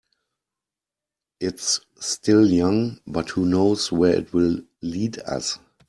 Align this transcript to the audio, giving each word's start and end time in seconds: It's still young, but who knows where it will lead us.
It's 1.39 1.79
still 1.99 2.49
young, 2.49 2.99
but 3.05 3.29
who 3.29 3.45
knows 3.45 3.91
where 3.91 4.15
it 4.15 4.33
will 4.33 4.61
lead 4.81 5.19
us. 5.19 5.59